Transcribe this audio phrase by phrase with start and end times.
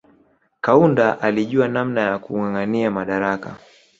[0.61, 3.57] Kaunda alijua namna ya kungangania madarakani